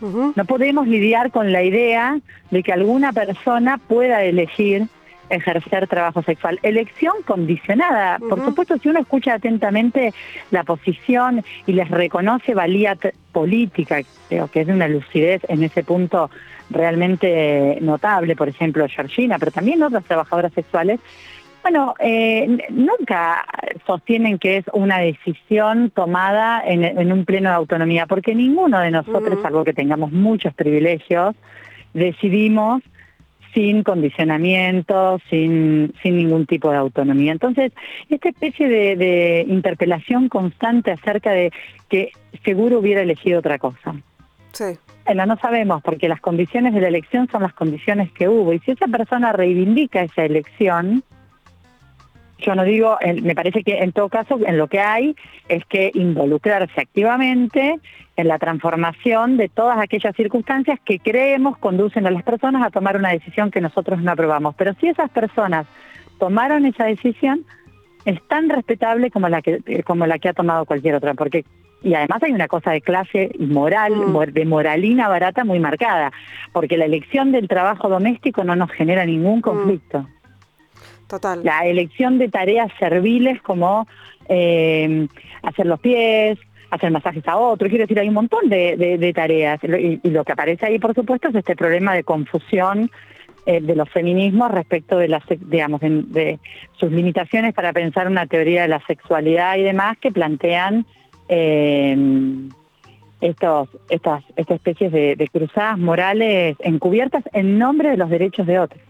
[0.01, 2.19] No podemos lidiar con la idea
[2.51, 4.87] de que alguna persona pueda elegir
[5.31, 6.59] ejercer trabajo sexual.
[6.63, 8.19] Elección condicionada.
[8.19, 10.13] Por supuesto, si uno escucha atentamente
[10.51, 12.97] la posición y les reconoce valía
[13.33, 16.31] política, creo que es de una lucidez en ese punto
[16.69, 21.01] realmente notable, por ejemplo, Georgina, pero también otras trabajadoras sexuales,
[21.63, 23.45] bueno, eh, nunca
[23.87, 29.41] sostienen que es una decisión tomada en, un pleno de autonomía, porque ninguno de nosotros,
[29.43, 31.37] salvo que tengamos muchos privilegios,
[31.93, 32.83] decidimos
[33.55, 37.33] sin condicionamiento, sin, sin ningún tipo de autonomía.
[37.33, 37.73] Entonces,
[38.09, 41.51] esta especie de, de interpelación constante acerca de
[41.89, 42.13] que
[42.45, 43.97] seguro hubiera elegido otra cosa.
[44.53, 44.79] Sí.
[45.05, 48.53] Bueno, no sabemos, porque las condiciones de la elección son las condiciones que hubo.
[48.53, 51.03] Y si esa persona reivindica esa elección,
[52.41, 55.15] Yo no digo, me parece que en todo caso en lo que hay
[55.49, 57.79] es que involucrarse activamente
[58.21, 62.97] en la transformación de todas aquellas circunstancias que creemos conducen a las personas a tomar
[62.97, 64.55] una decisión que nosotros no aprobamos.
[64.57, 65.67] Pero si esas personas
[66.19, 67.45] tomaron esa decisión,
[68.05, 71.45] es tan respetable como la que, como la que ha tomado cualquier otra, porque
[71.83, 74.33] y además hay una cosa de clase y moral, mm.
[74.33, 76.13] de moralina barata muy marcada,
[76.53, 79.43] porque la elección del trabajo doméstico no nos genera ningún mm.
[79.43, 80.07] conflicto.
[81.09, 81.41] Total.
[81.43, 83.89] La elección de tareas serviles como
[84.29, 85.09] eh,
[85.43, 86.39] hacer los pies,
[86.71, 89.61] hacer masajes a otros, quiero decir, hay un montón de, tareas.
[89.63, 92.91] Y, lo que aparece ahí, por supuesto, es este problema de confusión
[93.47, 96.39] eh, de los feminismos respecto de las, digamos, de,
[96.79, 100.87] sus limitaciones para pensar una teoría de la sexualidad y demás que plantean
[101.29, 101.97] eh,
[103.21, 108.81] estos, estas, estas especies de, cruzadas morales encubiertas en nombre de los derechos de otros.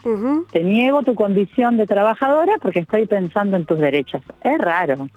[0.53, 4.23] Te niego tu condición de trabajadora porque estoy pensando en tus derechos.
[4.43, 5.09] Es raro.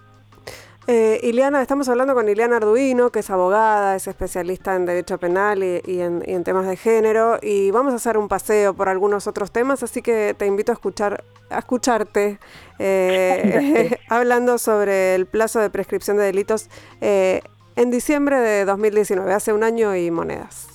[0.85, 5.63] Eh, Ileana, estamos hablando con Ileana Arduino, que es abogada, es especialista en derecho penal
[5.63, 9.81] y, en, temas de género, y vamos a hacer un paseo por algunos otros temas,
[9.81, 12.37] así que te invito a escuchar, a escucharte
[12.79, 16.69] eh, hablando sobre el plazo de prescripción de delitos
[16.99, 17.41] eh,
[17.77, 20.72] en diciembre de 2019, hace un año y monedas.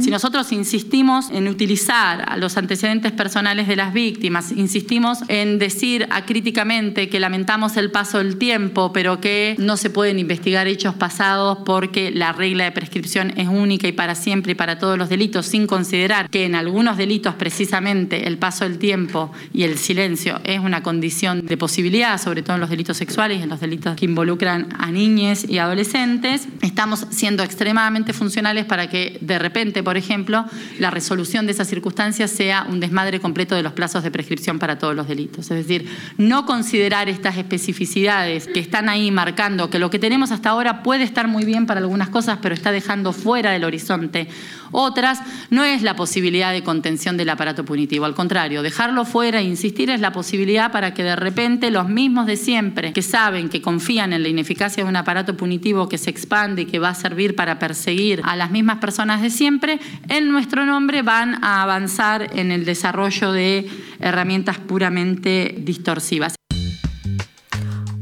[0.00, 7.08] Si nosotros insistimos en utilizar los antecedentes personales de las víctimas, insistimos en decir acríticamente
[7.08, 12.10] que lamentamos el paso del tiempo, pero que no se pueden investigar hechos pasados porque
[12.10, 15.68] la regla de prescripción es única y para siempre y para todos los delitos, sin
[15.68, 20.82] considerar que en algunos delitos precisamente el paso del tiempo y el silencio es una
[20.82, 24.68] condición de posibilidad, sobre todo en los delitos sexuales y en los delitos que involucran
[24.76, 30.44] a niñas y adolescentes, estamos siendo extremadamente funcionales para que de repente, por ejemplo,
[30.78, 34.78] la resolución de esas circunstancias sea un desmadre completo de los plazos de prescripción para
[34.78, 35.50] todos los delitos.
[35.50, 35.86] Es decir,
[36.18, 41.04] no considerar estas especificidades que están ahí marcando que lo que tenemos hasta ahora puede
[41.04, 44.28] estar muy bien para algunas cosas, pero está dejando fuera del horizonte
[44.74, 48.04] otras, no es la posibilidad de contención del aparato punitivo.
[48.04, 52.26] Al contrario, dejarlo fuera e insistir es la posibilidad para que de repente los mismos
[52.26, 56.10] de siempre, que saben, que confían en la ineficacia de un aparato punitivo que se
[56.10, 60.30] expande y que va a servir para perseguir a las mismas personas de siempre, en
[60.30, 63.68] nuestro nombre van a avanzar en el desarrollo de
[64.00, 66.34] herramientas puramente distorsivas.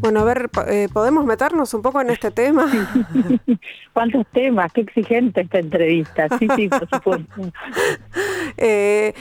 [0.03, 2.67] Bueno, a ver, eh, ¿podemos meternos un poco en este tema?
[3.93, 4.73] ¿Cuántos temas?
[4.73, 6.27] Qué exigente esta entrevista.
[6.41, 7.53] Sí, sí, por supuesto.
[8.57, 9.15] eh,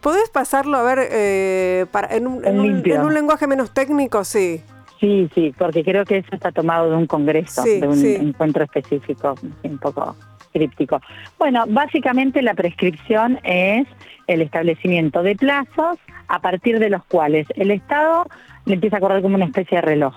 [0.00, 4.22] ¿Podés pasarlo a ver eh, para, en, un, en, un, lenguaje menos técnico?
[4.22, 4.62] Sí.
[5.00, 9.34] Sí, sí, porque creo que eso está tomado de un congreso, de un encuentro específico,
[9.64, 10.14] un poco
[10.52, 11.00] críptico.
[11.36, 13.88] Bueno, básicamente la prescripción es
[14.28, 18.26] el establecimiento de plazos a partir de los cuales el Estado
[18.66, 20.14] le empieza a correr como una especie de reloj.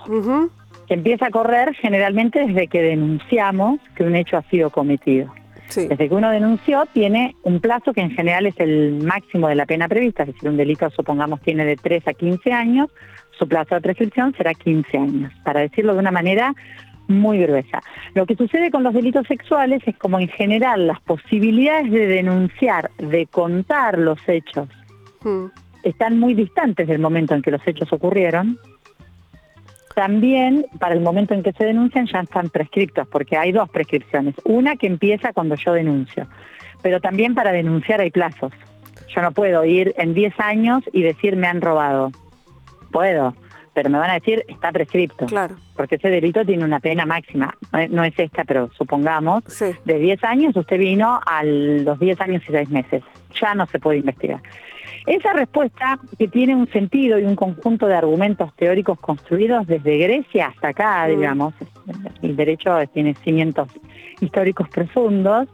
[0.88, 5.32] Que empieza a correr generalmente desde que denunciamos que un hecho ha sido cometido.
[5.76, 9.68] Desde que uno denunció tiene un plazo que en general es el máximo de la
[9.68, 12.90] pena prevista, es decir, un delito supongamos tiene de 3 a 15 años,
[13.38, 16.56] su plazo de prescripción será 15 años, para decirlo de una manera
[17.08, 17.82] muy gruesa.
[18.16, 22.90] Lo que sucede con los delitos sexuales es como en general las posibilidades de denunciar,
[22.98, 24.68] de contar los hechos.
[25.84, 28.60] Están muy distantes del momento en que los hechos ocurrieron.
[29.96, 34.36] También para el momento en que se denuncian ya están prescriptos, porque hay dos prescripciones.
[34.46, 36.28] Una que empieza cuando yo denuncio,
[36.82, 38.54] pero también para denunciar hay plazos.
[39.14, 42.12] Yo no puedo ir en 10 años y decir me han robado.
[42.92, 43.36] Puedo,
[43.74, 45.26] pero me van a decir está prescripto.
[45.26, 45.56] Claro.
[45.76, 47.56] Porque ese delito tiene una pena máxima,
[47.90, 49.44] no es esta, pero supongamos,
[49.86, 53.04] de 10 años usted vino a los 10 años y 6 meses,
[53.40, 54.42] ya no se puede investigar.
[55.10, 60.50] Esa respuesta que tiene un sentido y un conjunto de argumentos teóricos construidos desde Grecia
[60.50, 61.10] hasta acá, mm.
[61.10, 61.54] digamos,
[62.22, 63.70] el derecho tiene cimientos
[64.22, 65.48] históricos profundos,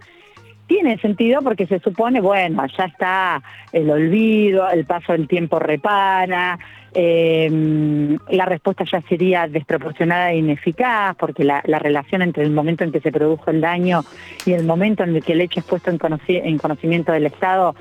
[0.68, 3.41] tiene sentido porque se supone, bueno, ya está
[3.72, 6.60] el olvido, el paso del tiempo repara,
[6.94, 12.91] eh, la respuesta ya sería desproporcionada e ineficaz porque la, relación entre el momento en
[12.91, 14.04] que se produjo el daño
[14.46, 17.74] y el momento en el que el hecho es puesto en, conocimiento del Estado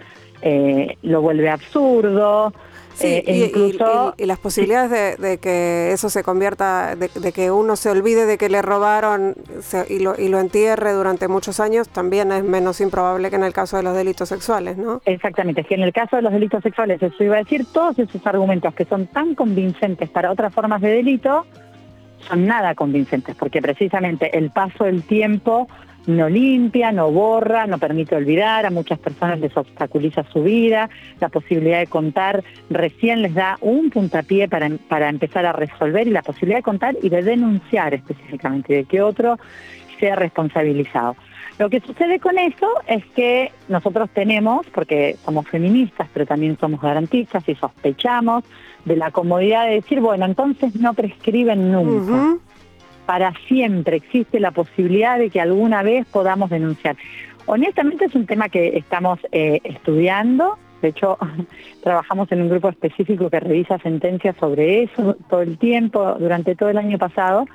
[0.45, 2.53] eh, lo vuelve absurdo.
[2.93, 7.75] Sí, eh, e incluso, y, las posibilidades de, que eso se convierta, de, que uno
[7.75, 9.35] se olvide de que le robaron
[9.89, 13.53] y, lo, y lo entierre durante muchos años, también es menos improbable que en el
[13.53, 15.01] caso de los delitos sexuales, ¿no?
[15.07, 17.99] Exactamente, es que en el caso de los delitos sexuales, eso iba a decir, todos
[17.99, 21.47] esos argumentos que son tan convincentes para otras formas de delito,
[22.29, 25.67] son nada convincentes, porque precisamente el paso del tiempo
[26.07, 30.91] no limpia, no borra, no permite olvidar, a muchas personas les obstaculiza su vida,
[31.21, 36.11] la posibilidad de contar recién les da un puntapié para, para empezar a resolver y
[36.11, 39.39] la posibilidad de contar y de denunciar específicamente, de que otro
[39.99, 41.17] sea responsabilizado.
[41.59, 46.81] Lo que sucede con eso es que nosotros tenemos, porque somos feministas, pero también somos
[46.81, 48.45] garantistas y sospechamos
[48.85, 52.37] de la comodidad de decir, bueno, entonces no prescriben nunca.
[53.07, 56.97] Para siempre existe la posibilidad de que alguna vez podamos denunciar.
[57.47, 61.17] Honestamente es un tema que estamos eh, estudiando, de hecho,
[61.83, 66.69] trabajamos en un grupo específico que revisa sentencias sobre eso todo el tiempo, durante todo
[66.69, 67.47] el año pasado,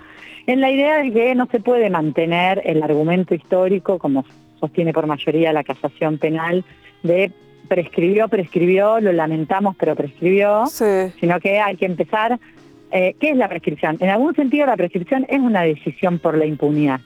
[0.48, 4.26] en la idea de que no se puede mantener el argumento histórico, como
[4.60, 6.66] sostiene por mayoría la casación penal,
[7.04, 7.32] de
[7.68, 12.40] prescribió, prescribió, lo lamentamos, pero prescribió, sino que hay que empezar.
[12.92, 13.98] Eh, ¿Qué es la prescripción?
[14.00, 17.02] En algún sentido la prescripción es una decisión por la impunidad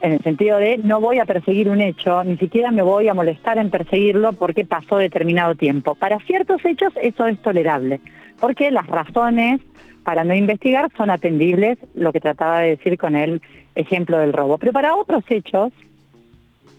[0.00, 3.14] en el sentido de no voy a perseguir un hecho, ni siquiera me voy a
[3.14, 5.94] molestar en perseguirlo porque pasó determinado tiempo.
[5.94, 8.00] Para ciertos hechos eso es tolerable,
[8.40, 9.60] porque las razones
[10.04, 13.42] para no investigar son atendibles, lo que trataba de decir con el
[13.74, 14.56] ejemplo del robo.
[14.56, 15.72] Pero para otros hechos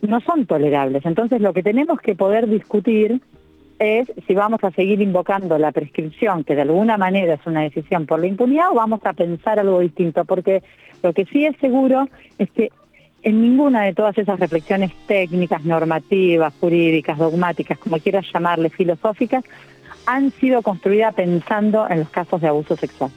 [0.02, 1.06] no son tolerables.
[1.06, 3.22] Entonces lo que tenemos que poder discutir
[3.82, 8.06] es si vamos a seguir invocando la prescripción, que de alguna manera es una decisión
[8.06, 10.62] por la impunidad, o vamos a pensar algo distinto, porque
[11.02, 12.70] lo que sí es seguro es que
[13.24, 19.44] en ninguna de todas esas reflexiones técnicas, normativas, jurídicas, dogmáticas, como quieras llamarle, filosóficas,
[20.06, 23.12] han sido construidas pensando en los casos de abuso sexual.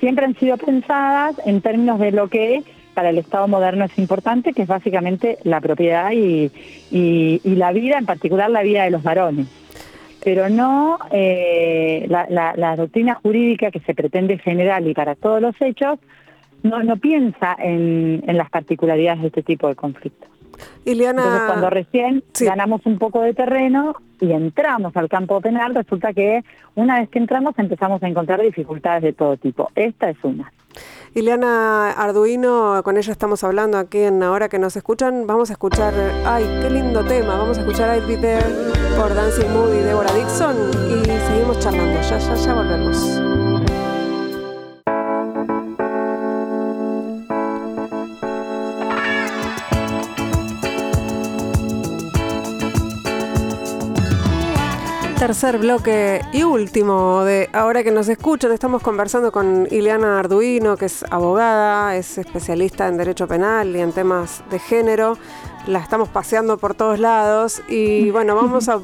[0.00, 2.62] Siempre han sido pensadas en términos de lo que
[2.98, 6.50] para el Estado moderno es importante, que es básicamente la propiedad y,
[7.44, 9.46] la vida, en particular la vida de los varones.
[10.24, 16.00] Pero no eh, la doctrina jurídica que se pretende general y para todos los hechos,
[16.64, 20.28] no, no piensa en, las particularidades de este tipo de conflictos.
[20.84, 21.22] Ileana...
[21.22, 26.42] Entonces, cuando recién ganamos un poco de terreno y entramos al campo penal, resulta que
[26.74, 29.70] una vez que entramos empezamos a encontrar dificultades de todo tipo.
[29.76, 30.52] Esta es una.
[31.14, 35.26] Ileana Arduino, con ella estamos hablando aquí en Ahora que nos escuchan.
[35.26, 35.94] Vamos a escuchar,
[36.26, 37.36] ay, qué lindo tema.
[37.36, 38.44] Vamos a escuchar I'll Be There
[38.96, 40.56] por Dancing Mood y Deborah Dixon
[40.90, 42.00] y seguimos charlando.
[42.02, 43.57] Ya, ya, ya volvemos.
[55.28, 60.86] Tercer bloque y último de ahora que nos escuchan, estamos conversando con Ileana Arduino, que
[60.86, 65.18] es abogada, es especialista en derecho penal y en temas de género.
[65.66, 68.80] La estamos paseando por todos lados y bueno, vamos a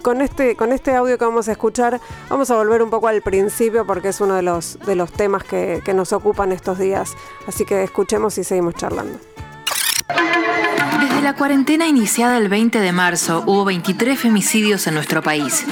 [0.00, 2.00] con este con este audio que vamos a escuchar,
[2.30, 5.44] vamos a volver un poco al principio porque es uno de los de los temas
[5.44, 7.14] que, que nos ocupan estos días.
[7.46, 9.18] Así que escuchemos y seguimos charlando.
[11.22, 15.64] Desde la cuarentena iniciada el 20 de marzo, hubo 23 femicidios en nuestro país.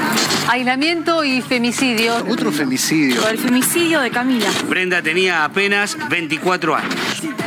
[0.48, 2.24] Aislamiento y femicidio.
[2.28, 3.28] Otro femicidio.
[3.28, 4.46] El femicidio de Camila.
[4.68, 6.94] Brenda tenía apenas 24 años.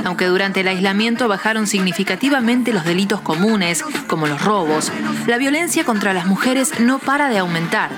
[0.03, 4.91] Aunque durante el aislamiento bajaron significativamente los delitos comunes, como los robos,
[5.25, 7.89] la violencia contra las mujeres no para de aumentar.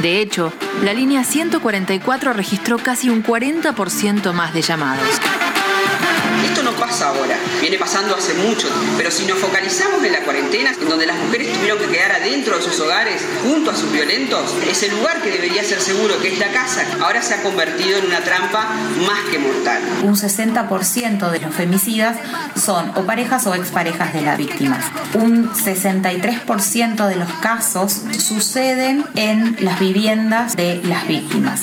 [0.00, 5.20] De hecho, la línea 144 registró casi un 40% más de llamados.
[6.44, 10.70] Esto no pasa ahora, viene pasando hace mucho, pero si nos focalizamos en la cuarentena,
[10.80, 14.54] en donde las mujeres tuvieron que quedar adentro de sus hogares junto a sus violentos,
[14.68, 18.06] ese lugar que debería ser seguro, que es la casa, ahora se ha convertido en
[18.06, 18.68] una trampa
[19.06, 19.82] más que mortal.
[20.02, 22.16] Un 60% de los femicidas
[22.56, 24.78] son o parejas o exparejas de la víctima.
[25.14, 31.62] Un 63% de los casos suceden en las viviendas de las víctimas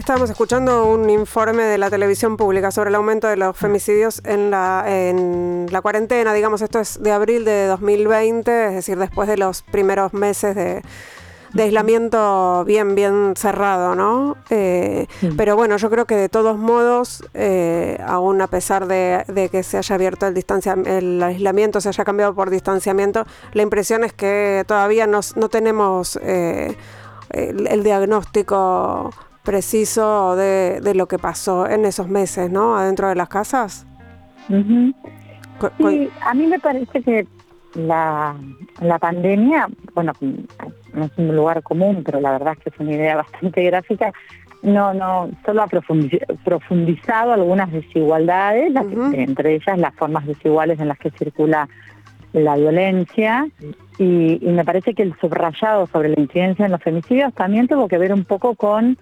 [0.00, 4.50] estábamos escuchando un informe de la televisión pública sobre el aumento de los femicidios en
[4.50, 9.36] la, en la cuarentena, digamos, esto es de abril de 2020, es decir, después de
[9.36, 10.82] los primeros meses de,
[11.62, 14.38] aislamiento bien, bien cerrado, ¿no?
[14.48, 19.62] Eh, pero bueno, yo creo que de todos modos, eh, aún a pesar de, que
[19.62, 20.42] se haya abierto el,
[20.86, 26.18] el aislamiento, se haya cambiado por distanciamiento, la impresión es que todavía no, no tenemos
[26.22, 26.74] eh,
[27.28, 29.10] el diagnóstico
[29.50, 32.76] preciso de, de, lo que pasó en esos meses, ¿no?
[32.76, 33.84] Adentro de las casas.
[34.46, 37.26] Sí, a mí me parece que
[37.74, 38.36] la,
[38.80, 42.92] la pandemia, bueno, no es un lugar común, pero la verdad es que es una
[42.92, 44.12] idea bastante gráfica,
[44.62, 45.68] no, no, solo ha
[46.44, 48.72] profundizado algunas desigualdades,
[49.14, 51.68] entre ellas las formas desiguales en las que circula
[52.32, 53.48] la violencia
[53.98, 57.88] y, y, me parece que el subrayado sobre la incidencia en los femicidios también tuvo
[57.88, 58.96] que ver un poco con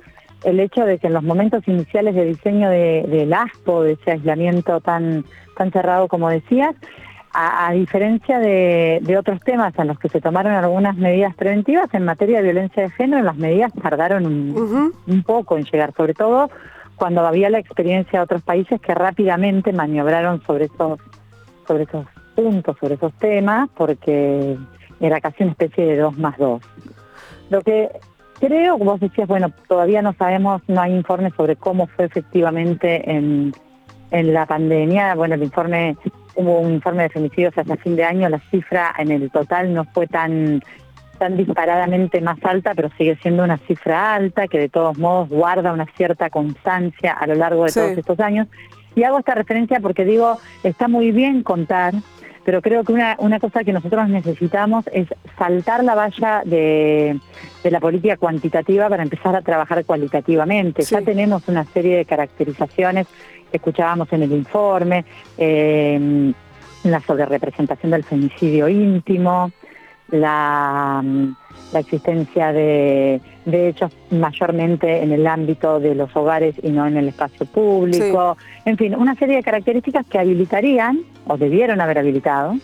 [0.45, 4.13] el hecho de que en los momentos iniciales de diseño de, del ASPO, de ese
[4.13, 5.25] aislamiento tan,
[5.57, 6.75] tan cerrado como decías,
[7.33, 12.39] a, diferencia de, otros temas en los que se tomaron algunas medidas preventivas, en materia
[12.39, 16.51] de violencia de género las medidas tardaron un, un poco en llegar, sobre todo
[16.97, 20.99] cuando había la experiencia de otros países que rápidamente maniobraron sobre esos,
[21.67, 24.57] sobre esos puntos, sobre esos temas, porque
[25.01, 26.61] era casi una especie de dos más dos.
[27.51, 27.89] Lo que
[28.41, 33.11] creo, como vos decías, bueno, todavía no sabemos, no hay informes sobre cómo fue efectivamente
[33.11, 33.53] en,
[34.11, 35.15] en la pandemia.
[35.15, 35.97] Bueno, el informe,
[36.35, 39.85] hubo un informe de femicidios hasta fin de año, la cifra en el total no
[39.85, 40.63] fue tan
[41.19, 45.73] tan disparadamente más alta, pero sigue siendo una cifra alta que de todos modos guarda
[45.73, 48.47] una cierta constancia a lo largo de todos estos años.
[48.95, 51.95] Y hago esta referencia porque digo, está muy bien contar
[52.49, 57.21] pero creo que una, una cosa que nosotros necesitamos es saltar la valla de,
[57.63, 60.83] la política cuantitativa para empezar a trabajar cualitativamente.
[60.83, 63.07] Ya tenemos una serie de caracterizaciones
[63.51, 65.05] que escuchábamos en el informe,
[65.37, 66.33] eh,
[66.85, 69.53] la sobrerepresentación del femicidio íntimo,
[70.11, 71.03] la,
[71.73, 76.97] la existencia de, de, hechos mayormente en el ámbito de los hogares y no en
[76.97, 82.55] el espacio público, en fin, una serie de características que habilitarían, o debieron haber habilitado,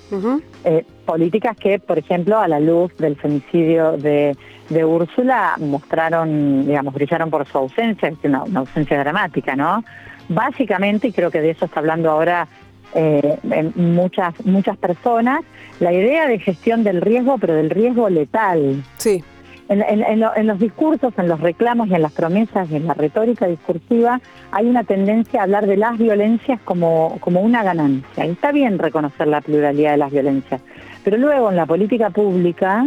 [0.65, 4.37] eh, políticas que, por ejemplo, a la luz del femicidio de,
[4.71, 9.85] de Úrsula, mostraron, digamos, brillaron por su ausencia, es una, una ausencia dramática, ¿no?
[10.29, 12.49] Básicamente, y creo que de eso está hablando ahora
[12.95, 15.41] eh, en muchas, muchas personas,
[15.81, 18.83] la idea de gestión del riesgo, pero del riesgo letal.
[18.99, 19.23] Sí.
[19.67, 24.21] En, los discursos, en los reclamos y en las promesas y en la retórica discursiva
[24.51, 28.27] hay una tendencia a hablar de las violencias como, como una ganancia.
[28.27, 30.61] Y está bien reconocer la pluralidad de las violencias,
[31.03, 32.87] pero luego en la política pública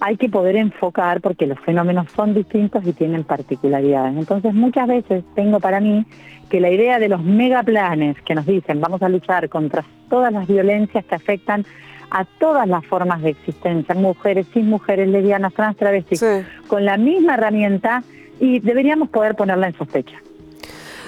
[0.00, 4.16] hay que poder enfocar porque los fenómenos son distintos y tienen particularidades.
[4.16, 6.06] Entonces muchas veces tengo para mí
[6.48, 10.46] que la idea de los megaplanes que nos dicen vamos a luchar contra todas las
[10.46, 11.66] violencias que afectan
[12.10, 16.24] a todas las formas de existencia, mujeres, sin mujeres, lesbianas, trans, travestis,
[16.66, 18.02] con la misma herramienta
[18.40, 20.16] y deberíamos poder ponerla en sospecha.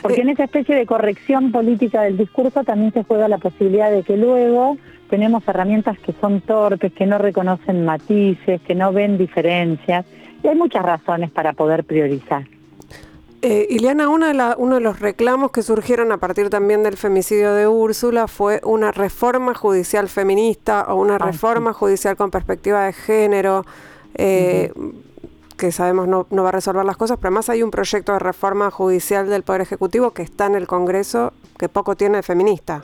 [0.03, 0.23] Porque eh.
[0.23, 4.17] en esa especie de corrección política del discurso también se juega la posibilidad de que
[4.17, 4.77] luego
[5.11, 10.07] tenemos herramientas que son torpes, que no reconocen matices, que no ven diferencias,
[10.43, 12.45] y hay muchas razones para poder priorizar.
[13.43, 18.29] Eh, Ileana, uno de los reclamos que surgieron a partir también del femicidio de Úrsula
[18.29, 23.65] fue una reforma judicial feminista o una reforma judicial con perspectiva de género,
[24.15, 24.73] eh,
[25.57, 28.71] que sabemos no, va a resolver las cosas, pero además hay un proyecto de reforma
[28.71, 32.83] judicial del Poder Ejecutivo que está en el Congreso que poco tiene de feminista.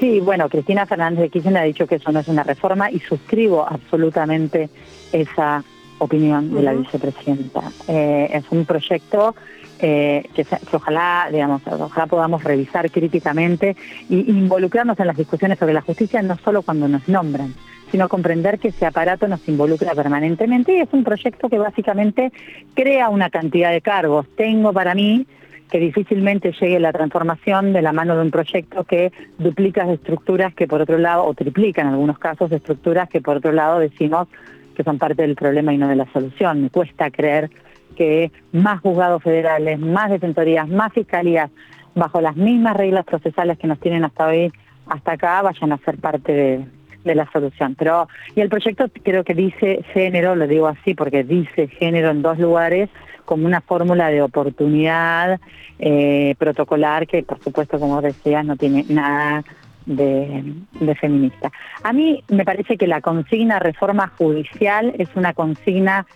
[0.00, 3.00] Sí, bueno, Cristina Fernández de Kirchner ha dicho que eso no es una reforma y
[3.00, 4.70] suscribo absolutamente
[5.12, 5.62] esa
[5.98, 7.60] opinión de la vicepresidenta.
[7.86, 9.34] Eh, es un proyecto
[9.78, 13.76] eh, que, ojalá, digamos, ojalá podamos revisar críticamente
[14.08, 17.54] e involucrarnos en las discusiones sobre la justicia no solo cuando nos nombran,
[17.90, 22.32] sino comprender que ese aparato nos involucra permanentemente y es un proyecto que básicamente
[22.72, 24.26] crea una cantidad de cargos.
[24.34, 25.26] Tengo para mí
[25.70, 30.66] que difícilmente llegue la transformación de la mano de un proyecto que duplica estructuras que
[30.66, 34.28] por otro lado, o triplica en algunos casos estructuras que por otro lado decimos
[34.74, 36.62] que son parte del problema y no de la solución.
[36.62, 37.50] Me cuesta creer
[37.96, 41.50] que más juzgados federales, más defensorías, más fiscalías,
[41.94, 44.52] bajo las mismas reglas procesales que nos tienen hasta hoy,
[44.86, 46.64] hasta acá, vayan a ser parte de,
[47.04, 47.74] de la solución.
[47.78, 52.22] Pero, y el proyecto creo que dice género, lo digo así porque dice género en
[52.22, 52.88] dos lugares,
[53.30, 55.38] como una fórmula de oportunidad
[55.78, 59.44] eh, protocolar que, por supuesto, como decías, no tiene nada
[59.86, 61.52] de, feminista.
[61.84, 66.06] A mí me parece que la consigna reforma judicial es una consigna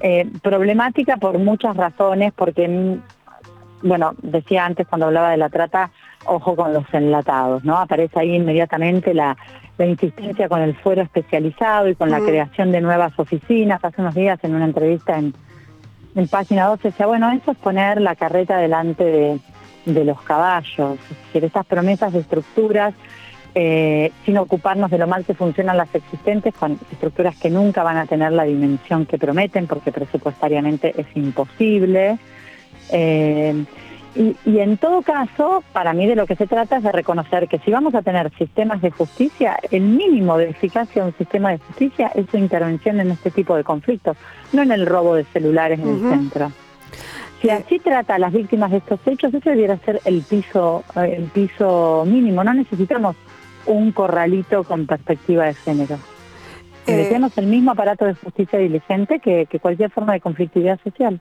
[0.00, 5.90] eh, problemática por muchas razones, porque, mm, bueno, decía antes cuando hablaba de la trata,
[6.24, 7.78] ojo con los enlatados, ¿no?
[7.78, 9.36] Aparece ahí inmediatamente la,
[9.80, 13.82] insistencia con el fuero especializado y con la creación de nuevas oficinas.
[13.82, 15.32] Hace unos días en una entrevista en
[16.14, 21.16] en página 12 decía, bueno, eso es poner la carreta delante de, los caballos, es
[21.26, 22.94] decir, esas promesas de estructuras,
[23.54, 27.96] eh, sin ocuparnos de lo mal que funcionan las existentes, con estructuras que nunca van
[27.96, 32.18] a tener la dimensión que prometen, porque presupuestariamente es imposible.
[32.92, 33.64] Eh,
[34.14, 37.58] y, en todo caso, para mí de lo que se trata es de reconocer que
[37.58, 41.58] si vamos a tener sistemas de justicia, el mínimo de eficacia de un sistema de
[41.58, 44.16] justicia es su intervención en este tipo de conflictos,
[44.52, 46.52] no en el robo de celulares en el centro.
[47.40, 51.14] Si así trata a las víctimas de estos hechos, eso debiera ser el piso, eh,
[51.16, 52.42] el piso mínimo.
[52.42, 53.16] No necesitamos
[53.66, 55.94] un corralito con perspectiva de género.
[56.86, 61.20] Eh, Necesitamos el mismo aparato de justicia diligente que cualquier forma de conflictividad social.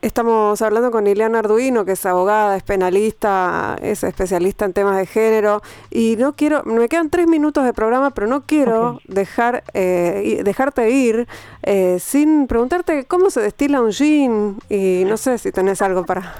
[0.00, 5.06] Estamos hablando con Ileana Arduino, que es abogada, es penalista, es especialista en temas de
[5.06, 5.60] género.
[5.90, 10.88] Y no quiero, me quedan tres minutos de programa, pero no quiero dejar eh, dejarte
[10.90, 11.26] ir
[11.64, 14.58] eh, sin preguntarte cómo se destila un gin.
[14.70, 16.32] Y no sé si tenés algo para.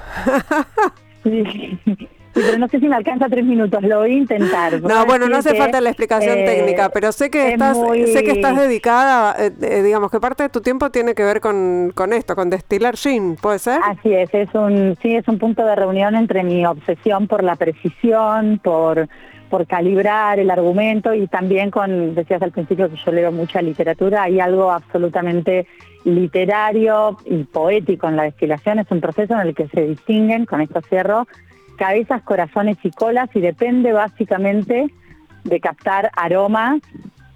[2.45, 4.81] pero no sé si me alcanza tres minutos, lo voy a intentar.
[4.81, 8.31] No, bueno, no hace falta la explicación eh, técnica, pero sé que estás, sé que
[8.31, 12.13] estás dedicada, eh, eh, digamos que parte de tu tiempo tiene que ver con, con
[12.13, 13.79] esto, con destilar gin, ¿puede ser?
[13.83, 17.55] Así es, es un, sí, es un punto de reunión entre mi obsesión por la
[17.55, 19.07] precisión, por
[19.49, 24.23] por calibrar el argumento y también con, decías al principio que yo leo mucha literatura,
[24.23, 25.67] hay algo absolutamente
[26.05, 30.61] literario y poético en la destilación, es un proceso en el que se distinguen, con
[30.61, 31.27] esto cierro,
[31.79, 34.87] cabezas, corazones y colas y depende básicamente
[35.45, 36.81] de captar aromas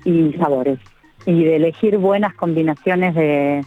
[0.04, 0.80] y sabores
[1.26, 3.66] y de elegir buenas combinaciones de,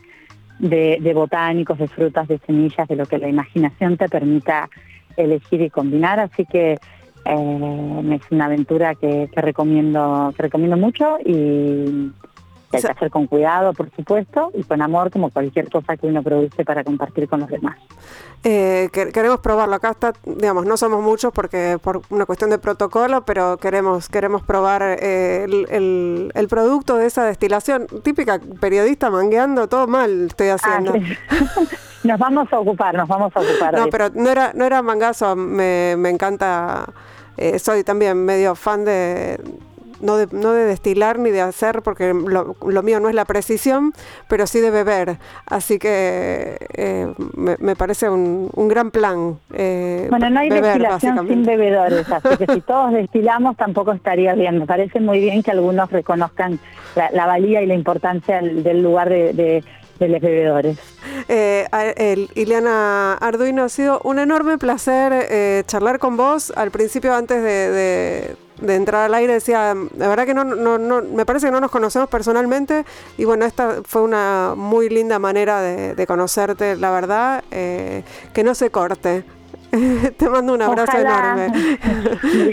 [0.59, 4.69] de, botánicos, de frutas, de semillas, de lo que la imaginación te permita
[5.17, 6.21] elegir y combinar.
[6.21, 12.13] Así que eh, es una aventura que, recomiendo, que recomiendo mucho y
[12.73, 16.23] hay que hacer con cuidado, por supuesto, y con amor, como cualquier cosa que uno
[16.23, 17.77] produce para compartir con los demás.
[18.45, 19.75] Eh, queremos probarlo.
[19.77, 24.43] Acá está, digamos, no somos muchos porque por una cuestión de protocolo, pero queremos queremos
[24.43, 27.87] probar eh, el, producto de esa destilación.
[28.03, 30.93] Típica periodista mangueando, todo mal estoy ah, haciendo.
[32.05, 33.75] nos vamos a ocupar, nos vamos a ocupar.
[33.75, 36.87] No, pero no era, no era mangazo, me, me encanta.
[37.37, 39.39] Eh, soy también medio fan de,
[40.01, 43.93] no de, no de destilar ni de hacer, porque lo, mío no es la precisión,
[44.29, 45.19] pero sí de beber.
[45.47, 49.39] Así que eh, me, parece un, un gran plan.
[49.53, 54.59] Eh, bueno, no hay destilación sin bebedores, así que si todos destilamos tampoco estaría bien.
[54.59, 56.59] Me parece muy bien que algunos reconozcan
[56.95, 59.63] la, valía y la importancia del, lugar de,
[59.99, 60.79] los bebedores.
[61.29, 61.67] Eh,
[62.35, 66.53] Ileana Arduino, ha sido un enorme placer eh, charlar con vos.
[66.57, 68.37] Al principio, antes de de
[68.67, 71.71] entrar al aire decía, la verdad que no, no, no, me parece que no nos
[71.71, 72.85] conocemos personalmente
[73.17, 78.55] y bueno, esta fue una muy linda manera de, conocerte, la verdad, eh, que no
[78.55, 79.25] se corte.
[80.17, 81.79] Te mando un abrazo enorme.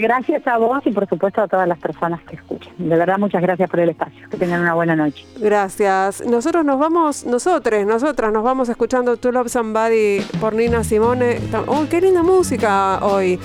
[0.00, 2.72] Gracias a vos y por supuesto a todas las personas que escuchan.
[2.78, 4.28] De verdad, muchas gracias por el espacio.
[4.28, 5.24] Que tengan una buena noche.
[5.38, 6.24] Gracias.
[6.26, 11.38] Nosotros nos vamos, nosotros, nosotras nos vamos escuchando To Love Somebody por Nina Simone.
[11.66, 13.38] ¡Oh, qué linda música hoy!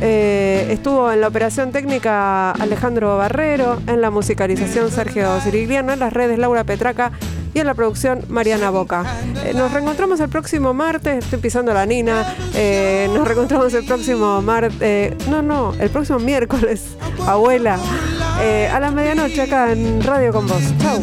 [0.00, 6.12] Eh, estuvo en la operación técnica Alejandro Barrero, en la musicalización Sergio Cirigliano, en las
[6.12, 7.12] redes Laura Petraca
[7.56, 9.02] y en la producción Mariana Boca.
[9.46, 14.42] Eh, nos reencontramos el próximo martes, estoy pisando la nina, eh, nos reencontramos el próximo
[14.42, 16.84] martes, no, no, el próximo miércoles,
[17.26, 17.78] abuela,
[18.70, 20.60] a la medianoche acá en Radio con vos.
[20.82, 21.00] Chau.